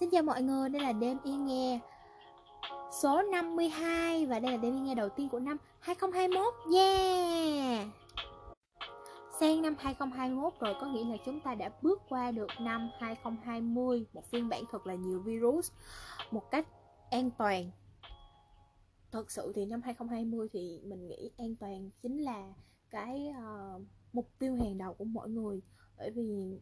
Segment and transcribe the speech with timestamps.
[0.00, 1.80] Xin chào mọi người, đây là đêm yên nghe
[3.02, 6.54] số 52 và đây là đêm yên nghe đầu tiên của năm 2021.
[6.74, 7.86] Yeah!
[9.40, 14.06] Sang năm 2021 rồi có nghĩa là chúng ta đã bước qua được năm 2020,
[14.12, 15.70] một phiên bản thật là nhiều virus
[16.30, 16.68] một cách
[17.10, 17.70] an toàn.
[19.12, 22.52] Thật sự thì năm 2020 thì mình nghĩ an toàn chính là
[22.90, 23.82] cái uh,
[24.12, 25.60] mục tiêu hàng đầu của mọi người
[25.98, 26.60] bởi vì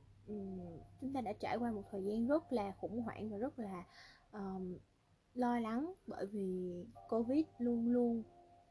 [1.01, 3.85] chúng ta đã trải qua một thời gian rất là khủng hoảng và rất là
[4.33, 4.79] um,
[5.35, 6.73] lo lắng bởi vì
[7.09, 8.23] covid luôn luôn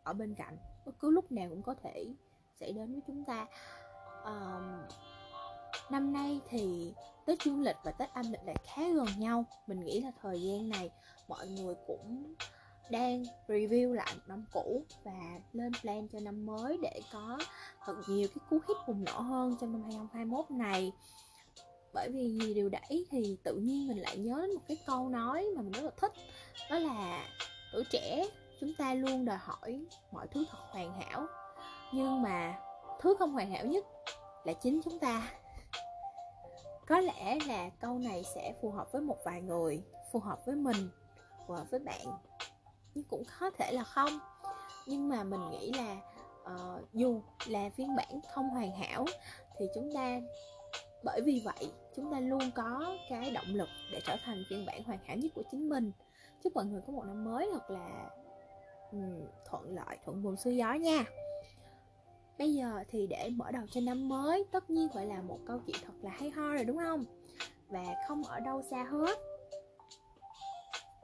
[0.04, 0.58] ở bên cạnh.
[0.86, 2.06] Bất cứ lúc nào cũng có thể
[2.60, 3.48] xảy đến với chúng ta.
[4.26, 4.82] Um,
[5.92, 6.94] năm nay thì
[7.26, 9.46] tết dương lịch và tết âm lịch lại khá gần nhau.
[9.68, 10.90] Mình nghĩ là thời gian này
[11.28, 12.36] mọi người cũng
[12.92, 17.38] đang review lại năm cũ và lên plan cho năm mới để có
[17.86, 20.92] thật nhiều cái cú hit bùng nổ hơn trong năm 2021 này
[21.94, 25.10] bởi vì gì điều đẩy thì tự nhiên mình lại nhớ đến một cái câu
[25.10, 26.14] nói mà mình rất là thích.
[26.70, 27.26] Đó là
[27.74, 28.26] tuổi trẻ
[28.60, 31.26] chúng ta luôn đòi hỏi mọi thứ thật hoàn hảo.
[31.94, 32.60] Nhưng mà
[33.02, 33.86] thứ không hoàn hảo nhất
[34.44, 35.32] là chính chúng ta.
[36.88, 40.56] Có lẽ là câu này sẽ phù hợp với một vài người phù hợp với
[40.56, 40.90] mình
[41.48, 42.06] phù hợp với bạn.
[42.94, 44.20] Nhưng cũng có thể là không.
[44.88, 45.98] Nhưng mà mình nghĩ là
[46.44, 49.06] uh, dù là phiên bản không hoàn hảo
[49.58, 50.20] thì chúng ta
[51.04, 54.84] bởi vì vậy chúng ta luôn có cái động lực để trở thành phiên bản
[54.84, 55.92] hoàn hảo nhất của chính mình.
[56.44, 58.10] Chúc mọi người có một năm mới thật là
[58.92, 61.06] um, thuận lợi thuận buồm xuôi gió nha.
[62.40, 65.60] Bây giờ thì để mở đầu cho năm mới tất nhiên phải là một câu
[65.68, 67.06] chuyện thật là hay ho rồi đúng không?
[67.68, 69.20] Và không ở đâu xa hết.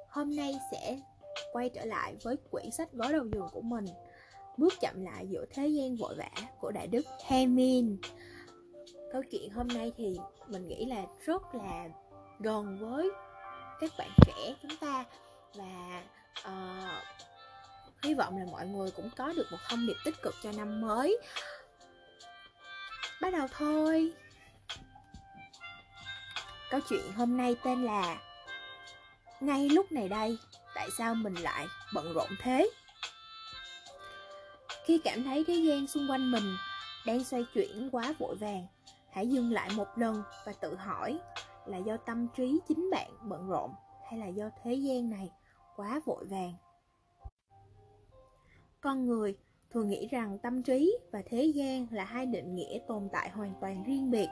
[0.10, 1.00] Hôm nay sẽ
[1.54, 3.86] quay trở lại với quyển sách gối đầu giường của mình.
[4.58, 7.98] Bước chậm lại giữa thế gian vội vã của đại đức Hemin
[9.12, 11.88] câu chuyện hôm nay thì mình nghĩ là rất là
[12.40, 13.10] gần với
[13.80, 15.06] các bạn trẻ chúng ta
[15.56, 16.04] và
[16.48, 17.04] uh,
[18.04, 20.82] hy vọng là mọi người cũng có được một thông điệp tích cực cho năm
[20.82, 21.18] mới.
[23.22, 24.14] Bắt đầu thôi.
[26.72, 28.18] Câu chuyện hôm nay tên là
[29.40, 30.38] ngay lúc này đây
[30.76, 32.70] tại sao mình lại bận rộn thế?
[34.86, 36.56] Khi cảm thấy thế gian xung quanh mình
[37.06, 38.68] đang xoay chuyển quá vội vàng
[39.18, 41.20] hãy dừng lại một lần và tự hỏi
[41.66, 43.72] là do tâm trí chính bạn bận rộn
[44.10, 45.32] hay là do thế gian này
[45.76, 46.54] quá vội vàng?
[48.82, 49.38] Con người
[49.70, 53.54] thường nghĩ rằng tâm trí và thế gian là hai định nghĩa tồn tại hoàn
[53.62, 54.28] toàn riêng biệt.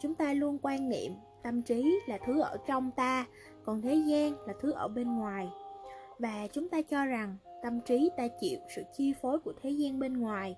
[0.00, 1.12] Chúng ta luôn quan niệm
[1.42, 3.26] tâm trí là thứ ở trong ta,
[3.64, 5.50] còn thế gian là thứ ở bên ngoài.
[6.18, 9.98] Và chúng ta cho rằng tâm trí ta chịu sự chi phối của thế gian
[9.98, 10.56] bên ngoài.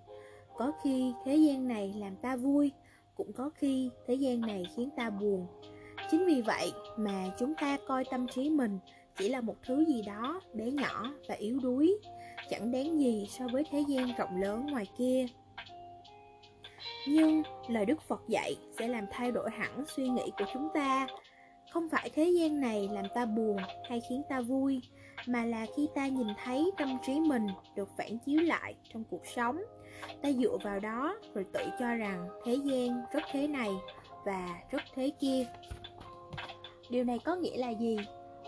[0.57, 2.73] Có khi thế gian này làm ta vui
[3.23, 5.47] cũng có khi thế gian này khiến ta buồn.
[6.11, 8.79] Chính vì vậy mà chúng ta coi tâm trí mình
[9.19, 11.95] chỉ là một thứ gì đó bé nhỏ và yếu đuối,
[12.51, 15.27] chẳng đáng gì so với thế gian rộng lớn ngoài kia.
[17.09, 21.07] Nhưng lời đức phật dạy sẽ làm thay đổi hẳn suy nghĩ của chúng ta.
[21.73, 23.57] Không phải thế gian này làm ta buồn
[23.89, 24.81] hay khiến ta vui,
[25.27, 27.47] mà là khi ta nhìn thấy tâm trí mình
[27.77, 29.57] được phản chiếu lại trong cuộc sống
[30.23, 33.71] ta dựa vào đó rồi tự cho rằng thế gian rất thế này
[34.25, 35.47] và rất thế kia.
[36.91, 37.97] Điều này có nghĩa là gì?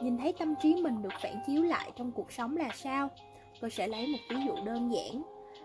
[0.00, 3.08] Nhìn thấy tâm trí mình được phản chiếu lại trong cuộc sống là sao?
[3.60, 5.22] Tôi sẽ lấy một ví dụ đơn giản.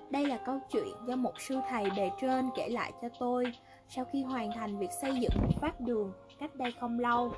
[0.09, 3.53] Đây là câu chuyện do một sư thầy bề trên kể lại cho tôi
[3.87, 7.33] sau khi hoàn thành việc xây dựng một pháp đường cách đây không lâu.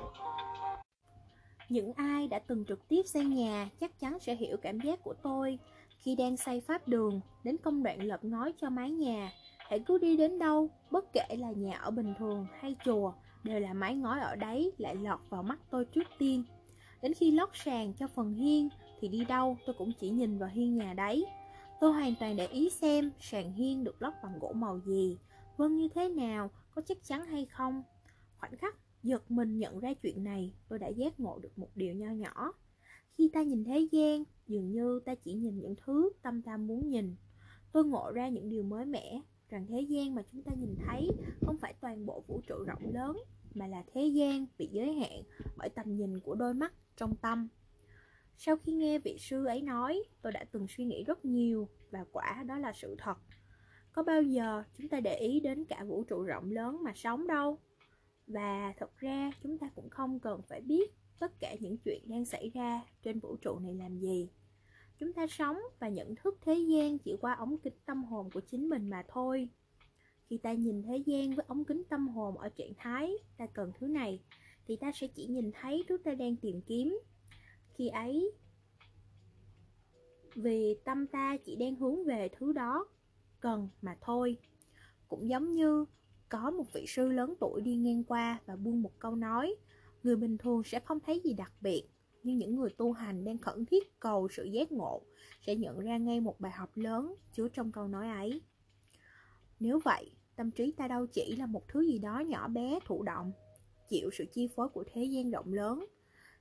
[1.68, 5.14] Những ai đã từng trực tiếp xây nhà chắc chắn sẽ hiểu cảm giác của
[5.22, 5.58] tôi
[6.02, 9.32] khi đang xây pháp đường đến công đoạn lợp ngói cho mái nhà.
[9.58, 13.12] Hãy cứ đi đến đâu, bất kể là nhà ở bình thường hay chùa,
[13.44, 16.44] đều là mái ngói ở đấy lại lọt vào mắt tôi trước tiên.
[17.02, 18.68] Đến khi lót sàn cho phần hiên
[19.00, 21.26] thì đi đâu tôi cũng chỉ nhìn vào hiên nhà đấy.
[21.80, 25.18] Tôi hoàn toàn để ý xem sàn hiên được lót bằng gỗ màu gì,
[25.56, 27.82] vân như thế nào, có chắc chắn hay không.
[28.38, 31.94] Khoảnh khắc giật mình nhận ra chuyện này, tôi đã giác ngộ được một điều
[31.94, 32.52] nho nhỏ.
[33.18, 36.88] Khi ta nhìn thế gian, dường như ta chỉ nhìn những thứ tâm ta muốn
[36.88, 37.16] nhìn.
[37.72, 41.10] Tôi ngộ ra những điều mới mẻ, rằng thế gian mà chúng ta nhìn thấy
[41.40, 43.16] không phải toàn bộ vũ trụ rộng lớn,
[43.54, 45.22] mà là thế gian bị giới hạn
[45.56, 47.48] bởi tầm nhìn của đôi mắt trong tâm.
[48.36, 52.04] Sau khi nghe vị sư ấy nói, tôi đã từng suy nghĩ rất nhiều và
[52.12, 53.18] quả đó là sự thật.
[53.92, 57.26] Có bao giờ chúng ta để ý đến cả vũ trụ rộng lớn mà sống
[57.26, 57.58] đâu?
[58.26, 60.92] Và thật ra chúng ta cũng không cần phải biết
[61.22, 64.28] tất cả những chuyện đang xảy ra trên vũ trụ này làm gì.
[64.98, 68.40] Chúng ta sống và nhận thức thế gian chỉ qua ống kính tâm hồn của
[68.40, 69.48] chính mình mà thôi.
[70.26, 73.72] Khi ta nhìn thế gian với ống kính tâm hồn ở trạng thái ta cần
[73.78, 74.20] thứ này,
[74.66, 76.98] thì ta sẽ chỉ nhìn thấy thứ ta đang tìm kiếm.
[77.74, 78.32] Khi ấy,
[80.34, 82.86] vì tâm ta chỉ đang hướng về thứ đó,
[83.40, 84.36] cần mà thôi.
[85.08, 85.84] Cũng giống như
[86.28, 89.56] có một vị sư lớn tuổi đi ngang qua và buông một câu nói
[90.02, 91.84] người bình thường sẽ không thấy gì đặc biệt,
[92.22, 95.02] nhưng những người tu hành đang khẩn thiết cầu sự giác ngộ
[95.46, 98.42] sẽ nhận ra ngay một bài học lớn chứa trong câu nói ấy.
[99.60, 103.02] Nếu vậy, tâm trí ta đâu chỉ là một thứ gì đó nhỏ bé, thụ
[103.02, 103.32] động,
[103.88, 105.86] chịu sự chi phối của thế gian rộng lớn.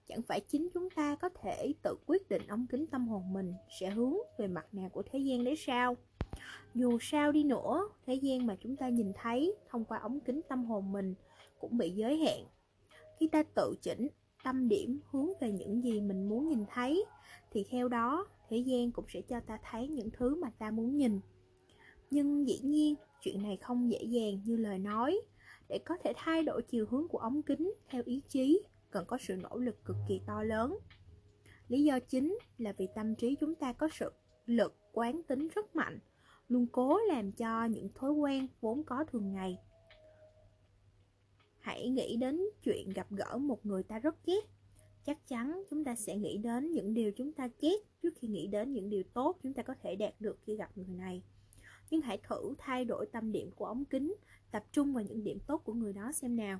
[0.07, 3.53] Chẳng phải chính chúng ta có thể tự quyết định ống kính tâm hồn mình
[3.79, 5.97] sẽ hướng về mặt nào của thế gian đấy sao?
[6.73, 10.41] Dù sao đi nữa, thế gian mà chúng ta nhìn thấy thông qua ống kính
[10.49, 11.13] tâm hồn mình
[11.59, 12.45] cũng bị giới hạn
[13.21, 14.07] khi ta tự chỉnh
[14.43, 17.05] tâm điểm hướng về những gì mình muốn nhìn thấy,
[17.51, 20.97] thì theo đó thế gian cũng sẽ cho ta thấy những thứ mà ta muốn
[20.97, 21.19] nhìn.
[22.11, 25.21] Nhưng dĩ nhiên, chuyện này không dễ dàng như lời nói.
[25.69, 29.17] Để có thể thay đổi chiều hướng của ống kính theo ý chí, cần có
[29.21, 30.77] sự nỗ lực cực kỳ to lớn.
[31.67, 34.11] Lý do chính là vì tâm trí chúng ta có sự
[34.45, 35.99] lực quán tính rất mạnh,
[36.49, 39.57] luôn cố làm cho những thói quen vốn có thường ngày
[41.61, 44.41] hãy nghĩ đến chuyện gặp gỡ một người ta rất ghét.
[45.05, 48.47] Chắc chắn chúng ta sẽ nghĩ đến những điều chúng ta ghét trước khi nghĩ
[48.47, 51.23] đến những điều tốt chúng ta có thể đạt được khi gặp người này.
[51.91, 54.15] Nhưng hãy thử thay đổi tâm điểm của ống kính,
[54.51, 56.59] tập trung vào những điểm tốt của người đó xem nào.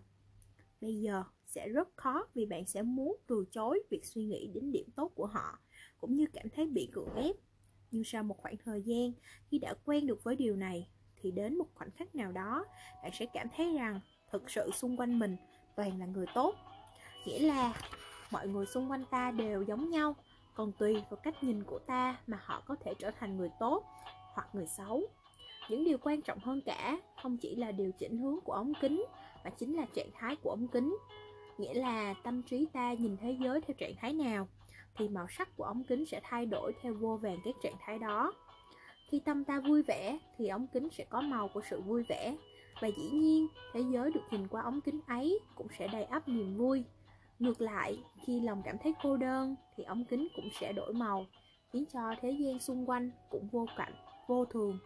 [0.82, 4.72] Bây giờ sẽ rất khó vì bạn sẽ muốn từ chối việc suy nghĩ đến
[4.72, 5.60] điểm tốt của họ,
[5.98, 7.36] cũng như cảm thấy bị cưỡng ép.
[7.92, 9.12] Nhưng sau một khoảng thời gian,
[9.48, 10.88] khi đã quen được với điều này,
[11.22, 12.66] thì đến một khoảnh khắc nào đó,
[13.04, 14.00] bạn sẽ cảm thấy rằng
[14.32, 15.38] thực sự xung quanh mình,
[15.76, 16.56] toàn là người tốt.
[17.26, 17.74] Nghĩa là
[18.32, 20.16] mọi người xung quanh ta đều giống nhau,
[20.54, 23.84] còn tùy vào cách nhìn của ta mà họ có thể trở thành người tốt
[24.34, 25.02] hoặc người xấu.
[25.70, 29.06] Những điều quan trọng hơn cả không chỉ là điều chỉnh hướng của ống kính
[29.44, 30.98] mà chính là trạng thái của ống kính.
[31.58, 34.48] Nghĩa là tâm trí ta nhìn thế giới theo trạng thái nào
[34.96, 38.00] thì màu sắc của ống kính sẽ thay đổi theo vô vàng các trạng thái
[38.00, 38.34] đó.
[39.10, 42.36] Khi tâm ta vui vẻ thì ống kính sẽ có màu của sự vui vẻ
[42.82, 46.28] và dĩ nhiên, thế giới được nhìn qua ống kính ấy cũng sẽ đầy ắp
[46.28, 46.84] niềm vui.
[47.40, 51.26] Ngược lại, khi lòng cảm thấy cô đơn, thì ống kính cũng sẽ đổi màu,
[51.74, 53.94] khiến cho thế gian xung quanh cũng vô cảnh,
[54.28, 54.80] vô thường.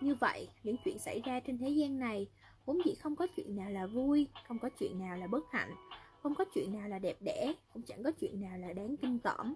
[0.00, 2.26] Như vậy, những chuyện xảy ra trên thế gian này
[2.66, 5.74] vốn dĩ không có chuyện nào là vui, không có chuyện nào là bất hạnh,
[6.22, 9.18] không có chuyện nào là đẹp đẽ, cũng chẳng có chuyện nào là đáng kinh
[9.18, 9.54] tởm.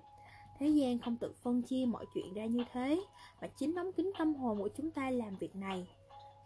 [0.59, 3.05] Thế gian không tự phân chia mọi chuyện ra như thế,
[3.41, 5.87] mà chính ống kính tâm hồn của chúng ta làm việc này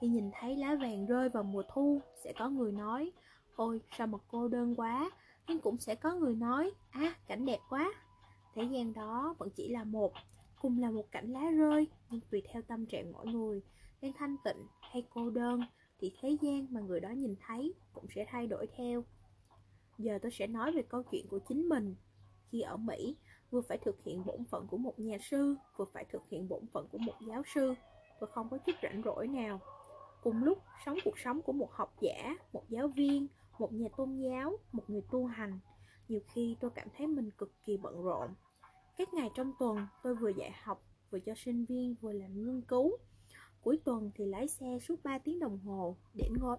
[0.01, 3.13] khi nhìn thấy lá vàng rơi vào mùa thu, sẽ có người nói,
[3.57, 5.11] ôi, sao mà cô đơn quá,
[5.49, 7.93] nhưng cũng sẽ có người nói à cảnh đẹp quá.
[8.55, 10.13] Thế gian đó vẫn chỉ là một,
[10.63, 13.63] cùng là một cảnh lá rơi, nhưng tùy theo tâm trạng mỗi người
[14.03, 15.61] đang thanh tịnh hay cô đơn
[16.01, 19.05] thì thế gian mà người đó nhìn thấy cũng sẽ thay đổi theo.
[19.99, 21.95] Giờ tôi sẽ nói về câu chuyện của chính mình.
[22.51, 23.17] Khi ở mỹ,
[23.51, 26.67] vừa phải thực hiện bổn phận của một nhà sư, vừa phải thực hiện bổn
[26.73, 27.75] phận của một giáo sư,
[28.21, 29.61] tôi không có chút rảnh rỗi nào
[30.23, 33.27] cùng lúc sống cuộc sống của một học giả một giáo viên
[33.59, 35.59] một nhà tôn giáo một người tu hành
[36.09, 38.31] nhiều khi tôi cảm thấy mình cực kỳ bận rộn
[38.97, 42.61] các ngày trong tuần tôi vừa dạy học vừa cho sinh viên vừa làm nghiên
[42.61, 42.97] cứu
[43.61, 46.59] cuối tuần thì lái xe suốt 3 tiếng đồng hồ để ngồi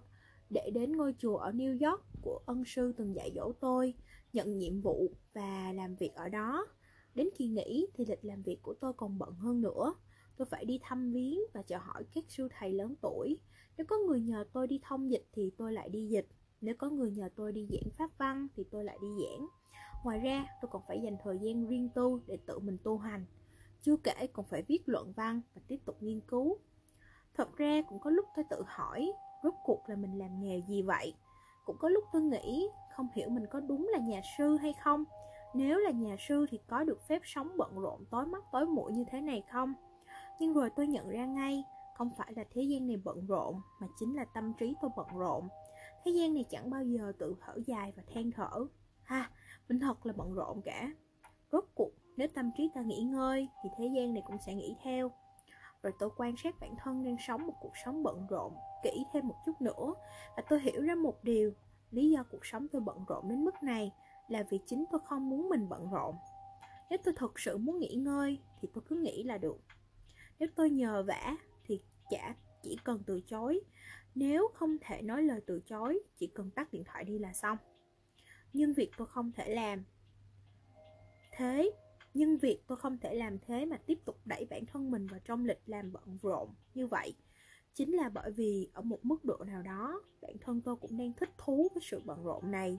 [0.50, 3.94] để đến ngôi chùa ở New York của ân sư từng dạy dỗ tôi,
[4.32, 6.66] nhận nhiệm vụ và làm việc ở đó.
[7.14, 9.94] Đến khi nghỉ thì lịch làm việc của tôi còn bận hơn nữa.
[10.40, 13.38] Tôi phải đi thăm viếng và chào hỏi các sư thầy lớn tuổi.
[13.76, 16.26] Nếu có người nhờ tôi đi thông dịch thì tôi lại đi dịch.
[16.60, 19.46] Nếu có người nhờ tôi đi giảng pháp văn thì tôi lại đi giảng.
[20.04, 23.24] Ngoài ra, tôi còn phải dành thời gian riêng tu để tự mình tu hành.
[23.82, 26.58] Chưa kể còn phải viết luận văn và tiếp tục nghiên cứu.
[27.34, 30.82] Thật ra cũng có lúc tôi tự hỏi rốt cuộc là mình làm nghề gì
[30.82, 31.14] vậy
[31.64, 35.04] cũng có lúc tôi nghĩ không hiểu mình có đúng là nhà sư hay không
[35.54, 38.92] nếu là nhà sư thì có được phép sống bận rộn tối mắt tối mũi
[38.92, 39.74] như thế này không
[40.40, 43.86] nhưng rồi tôi nhận ra ngay, không phải là thế gian này bận rộn, mà
[43.98, 45.48] chính là tâm trí tôi bận rộn.
[46.04, 48.66] Thế gian này chẳng bao giờ tự thở dài và than thở.
[49.02, 49.30] Ha,
[49.68, 50.92] mình thật là bận rộn cả.
[51.52, 54.76] Rốt cuộc, nếu tâm trí ta nghỉ ngơi, thì thế gian này cũng sẽ nghỉ
[54.82, 55.10] theo.
[55.82, 59.28] Rồi tôi quan sát bản thân đang sống một cuộc sống bận rộn, kỹ thêm
[59.28, 59.94] một chút nữa.
[60.36, 61.52] Và tôi hiểu ra một điều,
[61.90, 63.92] lý do cuộc sống tôi bận rộn đến mức này
[64.28, 66.16] là vì chính tôi không muốn mình bận rộn.
[66.90, 69.60] Nếu tôi thực sự muốn nghỉ ngơi, thì tôi cứ nghĩ là được
[70.40, 71.80] nếu tôi nhờ vả thì
[72.10, 73.60] chả chỉ cần từ chối.
[74.14, 77.58] Nếu không thể nói lời từ chối, chỉ cần tắt điện thoại đi là xong.
[78.52, 79.84] Nhưng việc tôi không thể làm
[81.32, 81.72] thế,
[82.14, 85.20] nhưng việc tôi không thể làm thế mà tiếp tục đẩy bản thân mình vào
[85.24, 87.14] trong lịch làm bận rộn như vậy,
[87.74, 91.12] chính là bởi vì ở một mức độ nào đó, bản thân tôi cũng đang
[91.12, 92.78] thích thú với sự bận rộn này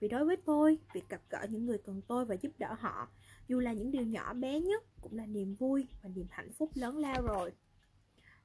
[0.00, 3.08] vì đối với tôi, việc gặp gỡ những người cần tôi và giúp đỡ họ,
[3.48, 6.70] dù là những điều nhỏ bé nhất, cũng là niềm vui và niềm hạnh phúc
[6.74, 7.52] lớn lao rồi.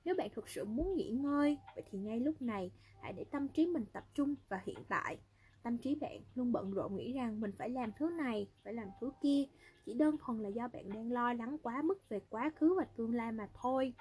[0.06, 3.48] Nếu bạn thực sự muốn nghỉ ngơi, vậy thì ngay lúc này, hãy để tâm
[3.48, 5.18] trí mình tập trung vào hiện tại.
[5.64, 8.88] Tâm trí bạn luôn bận rộn nghĩ rằng mình phải làm thứ này, phải làm
[9.02, 9.44] thứ kia,
[9.86, 12.86] chỉ đơn thuần là do bạn đang lo lắng quá mức về quá khứ và
[12.98, 13.94] tương lai mà thôi.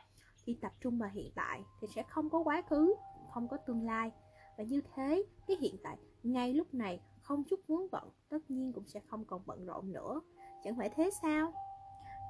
[0.47, 2.95] Khi tập trung vào hiện tại thì sẽ không có quá khứ,
[3.35, 4.11] không có tương lai.
[4.59, 8.73] Và như thế, cái hiện tại, ngay lúc này không chút vướng bận, tất nhiên
[8.73, 10.21] cũng sẽ không còn bận rộn nữa.
[10.65, 11.53] Chẳng phải thế sao?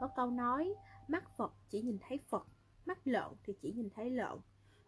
[0.01, 0.75] Có câu nói,
[1.09, 2.47] mắt phật chỉ nhìn thấy phật,
[2.87, 4.39] mắt lợn thì chỉ nhìn thấy lợn.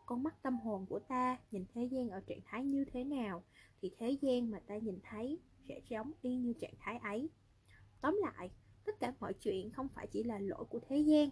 [0.07, 3.43] Con mắt tâm hồn của ta nhìn thế gian ở trạng thái như thế nào,
[3.83, 7.31] thì thế gian mà ta nhìn thấy sẽ giống y như trạng thái ấy.
[8.01, 8.51] Tóm lại,
[8.85, 11.31] tất cả mọi chuyện không phải chỉ là lỗi của thế gian.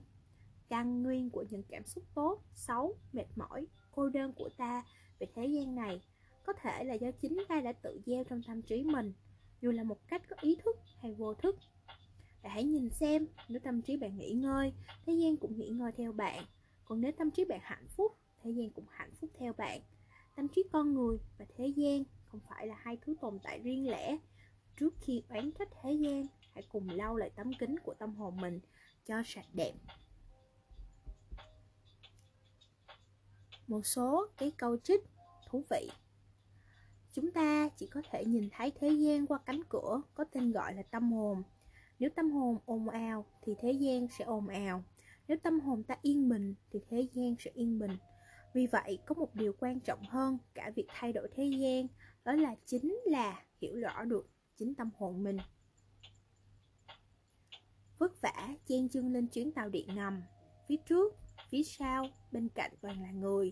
[0.68, 4.84] Căn nguyên của những cảm xúc tốt, xấu, mệt mỏi, cô đơn của ta
[5.18, 6.00] về thế gian này
[6.46, 9.12] có thể là do chính ta đã tự gieo trong tâm trí mình,
[9.60, 11.56] dù là một cách có ý thức hay vô thức.
[12.42, 14.72] Bạn hãy nhìn xem, nếu tâm trí bạn nghỉ ngơi,
[15.06, 16.44] thế gian cũng nghỉ ngơi theo bạn.
[16.84, 19.80] Còn nếu tâm trí bạn hạnh phúc, thế gian cũng hạnh phúc theo bạn.
[20.36, 23.90] Tâm trí con người và thế gian không phải là hai thứ tồn tại riêng
[23.90, 24.16] lẻ.
[24.76, 28.40] Trước khi oán trách thế gian, hãy cùng lau lại tấm kính của tâm hồn
[28.40, 28.60] mình
[29.06, 29.72] cho sạch đẹp.
[33.66, 35.00] Một số cái câu trích
[35.48, 35.90] thú vị
[37.12, 40.74] chúng ta chỉ có thể nhìn thấy thế gian qua cánh cửa có tên gọi
[40.74, 41.42] là tâm hồn.
[41.98, 44.84] Nếu tâm hồn ồn ào thì thế gian sẽ ồn ào.
[45.28, 47.96] Nếu tâm hồn ta yên bình thì thế gian sẽ yên bình.
[48.54, 51.86] Vì vậy, có một điều quan trọng hơn cả việc thay đổi thế gian,
[52.24, 55.36] đó là chính là hiểu rõ được chính tâm hồn mình.
[57.98, 60.22] Vất vả chen chân lên chuyến tàu điện ngầm,
[60.68, 61.16] phía trước,
[61.50, 63.50] phía sau, bên cạnh toàn là người.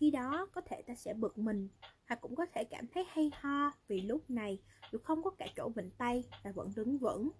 [0.00, 1.68] Khi đó, có thể ta sẽ bực mình
[2.08, 4.58] hoặc cũng có thể cảm thấy hay ho vì lúc này
[4.92, 7.30] dù không có cả chỗ bệnh tay và vẫn đứng vững.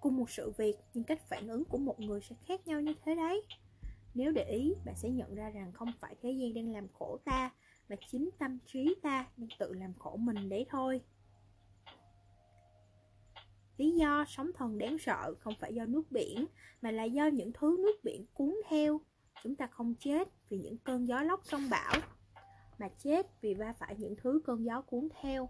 [0.00, 2.94] Cùng một sự việc, nhưng cách phản ứng của một người sẽ khác nhau như
[3.04, 3.42] thế đấy.
[4.14, 7.18] Nếu để ý, bạn sẽ nhận ra rằng không phải thế gian đang làm khổ
[7.24, 7.50] ta,
[7.88, 11.00] mà chính tâm trí ta đang tự làm khổ mình đấy thôi.
[13.76, 16.46] Lý do sóng thần đáng sợ không phải do nước biển,
[16.82, 19.00] mà là do những thứ nước biển cuốn theo.
[19.42, 21.94] Chúng ta không chết vì những cơn gió lốc sông bão
[22.80, 25.48] mà chết vì va phải những thứ cơn gió cuốn theo.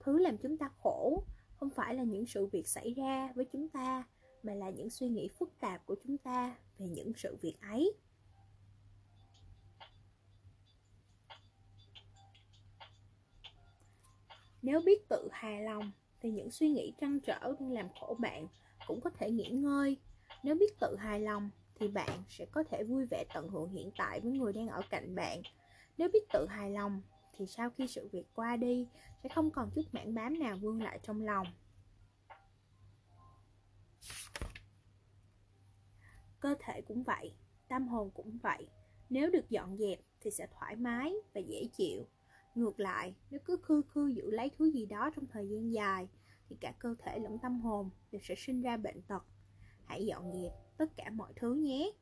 [0.00, 1.24] Thứ làm chúng ta khổ
[1.56, 4.04] không phải là những sự việc xảy ra với chúng ta,
[4.42, 7.94] mà là những suy nghĩ phức tạp của chúng ta về những sự việc ấy.
[14.62, 18.48] Nếu biết tự hài lòng, thì những suy nghĩ trăn trở đang làm khổ bạn
[18.86, 19.96] cũng có thể nghỉ ngơi.
[20.42, 23.90] Nếu biết tự hài lòng, thì bạn sẽ có thể vui vẻ tận hưởng hiện
[23.98, 25.42] tại với người đang ở cạnh bạn
[25.98, 27.02] nếu biết tự hài lòng,
[27.36, 28.88] thì sau khi sự việc qua đi,
[29.22, 31.46] sẽ không còn chút mảng bám nào vương lại trong lòng.
[36.40, 37.34] Cơ thể cũng vậy,
[37.68, 38.68] tâm hồn cũng vậy.
[39.10, 42.06] Nếu được dọn dẹp, thì sẽ thoải mái và dễ chịu.
[42.54, 46.08] Ngược lại, nếu cứ khư khư giữ lấy thứ gì đó trong thời gian dài,
[46.48, 49.22] thì cả cơ thể lẫn tâm hồn đều sẽ sinh ra bệnh tật.
[49.84, 51.92] Hãy dọn dẹp tất cả mọi thứ nhé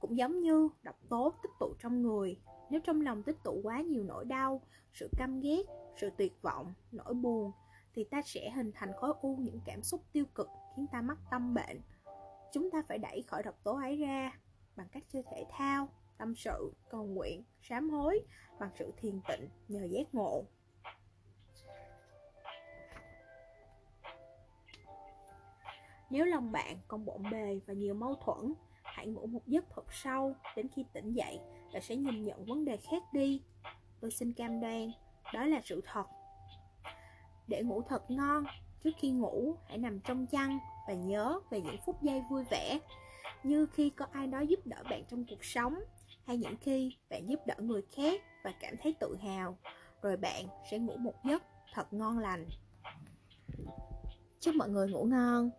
[0.00, 2.40] cũng giống như độc tố tích tụ trong người.
[2.70, 4.62] Nếu trong lòng tích tụ quá nhiều nỗi đau,
[4.92, 5.62] sự căm ghét,
[5.96, 7.52] sự tuyệt vọng, nỗi buồn,
[7.94, 11.18] thì ta sẽ hình thành khối u những cảm xúc tiêu cực khiến ta mắc
[11.30, 11.80] tâm bệnh.
[12.52, 14.38] Chúng ta phải đẩy khỏi độc tố ấy ra
[14.76, 15.88] bằng cách chơi thể thao,
[16.18, 18.20] tâm sự, cầu nguyện, sám hối
[18.60, 20.44] bằng sự thiền tịnh nhờ giác ngộ.
[26.10, 28.54] Nếu lòng bạn còn bộn bề và nhiều mâu thuẫn
[28.98, 31.40] hãy ngủ một giấc thật sâu đến khi tỉnh dậy
[31.72, 33.42] và sẽ nhìn nhận vấn đề khác đi.
[34.00, 34.92] Tôi xin cam đoan,
[35.34, 36.06] đó là sự thật.
[37.48, 38.44] Để ngủ thật ngon,
[38.84, 42.78] trước khi ngủ, hãy nằm trong chăn và nhớ về những phút giây vui vẻ.
[43.42, 45.80] Như khi có ai đó giúp đỡ bạn trong cuộc sống,
[46.26, 49.58] hay những khi bạn giúp đỡ người khác và cảm thấy tự hào,
[50.02, 51.42] rồi bạn sẽ ngủ một giấc
[51.74, 52.46] thật ngon lành.
[54.40, 55.50] Chúc mọi người ngủ ngon.